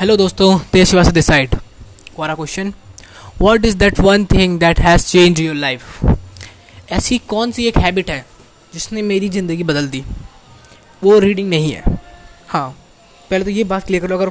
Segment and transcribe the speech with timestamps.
[0.00, 2.72] Hello दोस्तों Tej decide हमारा question
[3.40, 6.04] what is that one thing that has change your life
[6.92, 8.24] ऐसी कौन सी एक हैबिट है
[8.74, 10.02] जिसने मेरी ज़िंदगी बदल दी?
[11.02, 11.82] वो रीडिंग नहीं है।
[12.48, 12.68] हाँ
[13.30, 14.30] पहले तो ये बात क्लियर करो अगर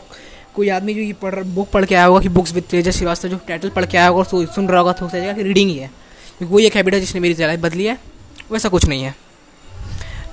[0.56, 2.98] कोई आदमी जो ये पढ़ रहा बुक पढ़ के आया होगा कि बुक्स विद तेजस
[2.98, 5.70] श्रीवास्तव जो टाइटल पढ़ के आया होगा और सुन रहा होगा तो जाएगा कि रीडिंग
[5.70, 5.88] ही है।
[6.38, 8.00] क्योंकि वो एक हैबिट है जिसने मेरी लाइफ बदली है,
[8.52, 9.16] वैसा कुछ नहीं है।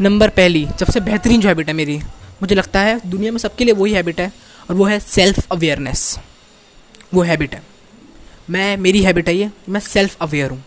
[0.01, 2.01] नंबर पहली, सबसे बेहतरीन जो हैबिट है मेरी,
[2.43, 4.33] मुझे लगता है दुनिया में सबके लिए वही हैबिट है
[4.71, 6.19] और वो है सेल्फ अवेयरनेस
[7.15, 7.63] वो हैबिट है.
[8.51, 10.63] मैं, मेरी हैबिट है ये, मैं सेल्फ अवेयर हूँ.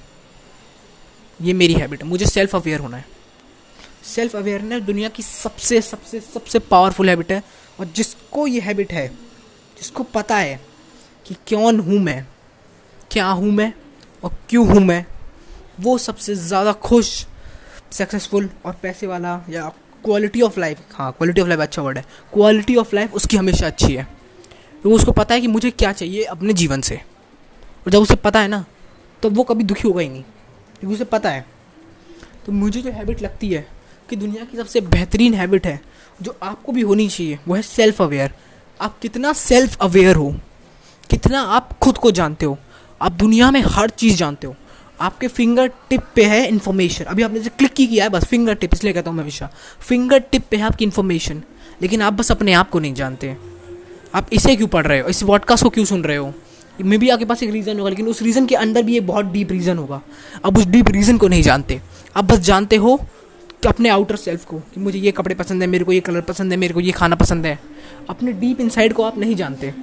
[1.40, 2.10] ये मेरी हैबिट है.
[2.10, 3.06] मुझे सेल्फ अवेयर होना है.
[4.06, 7.42] सेल्फ अवेयरनेस दुनिया की सबसे सबसे सबसे पावरफुल हैबिट है
[7.80, 9.08] और जिसको ये हैबिट है,
[9.78, 10.60] जिसको पता है
[11.26, 12.26] कि कौन हूँ मैं,
[13.12, 13.72] क्या हूँ मैं
[14.24, 15.06] और क्यों हूँ मैं,
[15.80, 17.26] वो सबसे ज़्यादा खुश
[17.92, 19.72] सक्सेसफुल और पैसे वाला या
[20.06, 23.68] क्वालिटी ऑफ़ लाइफ हाँ क्वालिटी ऑफ़ लाइफ अच्छा वर्ड है। क्वालिटी ऑफ़ लाइफ उसकी हमेशा
[23.68, 24.08] अच्छी है।
[24.84, 28.40] तो उसको पता है कि मुझे क्या चाहिए अपने जीवन से। और जब उसे पता
[28.40, 28.66] है ना
[29.24, 30.24] तो वो कभी दुखी होगा ही नहीं।
[30.80, 31.46] क्योंकि उसे पता है।
[32.46, 33.68] तो मुझे जो हैबिट लगती है
[34.10, 35.82] कि दुनिया की सबसे बेहतरीन हैबिट है,
[36.22, 38.34] जो आपको भी होनी चाहिए, वो है सेल्फ अवेयर
[38.82, 40.36] आप कितना सेल्फ अवेयर हो,
[41.10, 42.58] कितना आप खुद को जानते हो।
[43.02, 44.56] आप दुनिया में हर चीज़ जानते हो।
[45.02, 48.54] आपके फिंगर टिप पे है इन्फॉर्मेशन अभी आपने जैसे क्लिक ही किया है, बस फिंगर
[48.54, 49.50] टिप इसलिए कहता हूँ मैं हमेशा.
[49.80, 51.42] फिंगर टिप पे है आपकी इन्फॉर्मेशन
[51.82, 53.36] लेकिन आप बस अपने आप को नहीं जानते.
[54.16, 55.08] आप इसे क्यों पढ़ रहे हो?
[55.10, 56.34] इस पॉडकास्ट को क्यों सुन रहे हो?
[56.82, 59.26] मे भी आपके पास एक रीज़न होगा, लेकिन उस रीज़न के अंदर भी एक बहुत
[59.26, 60.02] डीप रीज़न होगा.
[60.46, 61.80] आप उस डीप रीज़न को नहीं जानते.
[62.16, 63.00] आप बस जानते हो
[63.68, 66.52] अपने आउटर सेल्फ को, कि मुझे ये कपड़े पसंद है, मेरे को ये कलर पसंद
[66.52, 67.58] है, मेरे को ये खाना पसंद है.
[68.10, 69.74] अपने डीप इनसाइड को आप नहीं जानते.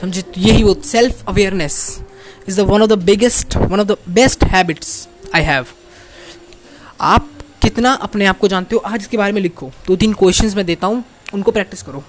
[0.00, 0.22] समझे?
[0.38, 1.78] यही वो self awareness
[2.48, 5.66] is the one of the biggest one of the best habits I have
[7.00, 7.30] आप
[7.62, 8.80] कितना अपने आप को जानते हो?
[8.80, 11.02] आज इसके बारे में लिखो। दो तीन क्वेश्चंस मैं देता हूँ,
[11.34, 12.02] उनको प्रैक्टिस करो।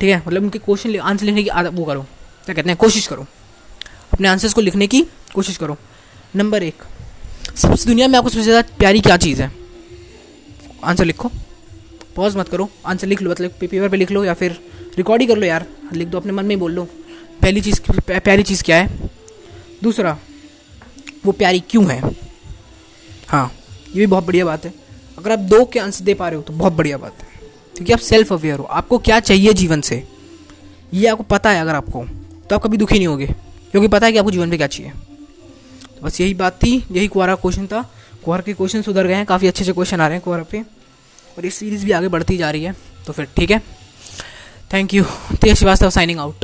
[0.00, 0.22] ठीक है?
[0.26, 2.02] मतलब उनके क्वेश्चन आंसर लिखने की वो करो।
[2.46, 2.76] क्या कहते हैं?
[2.76, 3.26] कोशिश करो।
[4.12, 5.02] अपने आंसर्स को लिखने की
[5.34, 5.76] कोशिश करो।
[6.36, 6.82] नंबर एक,
[7.56, 9.52] सबसे दुनिया में आपको सबसे ज़्यादा प्यारी क्या चीज़ है?
[10.84, 11.30] आंसर लिखो।
[12.16, 14.58] पॉज मत करो। आंसर लिख लो मतलब पेपर पे लिख लो या फिर
[14.96, 16.84] रिकॉर्ड ही कर लो यार। लिख दो, अपने मन में ही बोल लो।
[17.42, 19.10] पहली चीज़ प्यारी चीज़ क्या है?
[19.82, 20.18] दूसरा,
[21.24, 22.00] वो प्यारी क्यों है?
[23.28, 23.52] हाँ
[23.88, 24.74] ये भी बहुत बढ़िया बात है।
[25.18, 27.28] अगर आप दो के आंसर दे पा रहे हो तो बहुत बढ़िया बात है।
[27.76, 30.08] क्योंकि आप सेल्फ अवेयर हो। आपको क्या चाहिए जीवन से?
[30.94, 32.04] ये आपको पता है अगर आपको
[32.48, 33.26] तो आप कभी दुखी नहीं होगे।
[33.70, 37.08] क्योंकि पता है कि आपको जीवन में क्या चाहिए। तो बस यही बात थी, यही
[37.08, 37.92] कुआरा क्वेश्चन था।
[38.24, 40.60] कुआर के क्वेश्चन सुधर गए हैं, काफ़ी अच्छे अच्छे क्वेश्चन आ रहे हैं कुआरा पे।
[41.38, 42.76] और ये सीरीज़ भी आगे बढ़ती जा रही है।
[43.06, 43.62] तो फिर ठीक है।
[44.72, 45.04] Thank you
[45.42, 46.41] Tej Srivastava signing out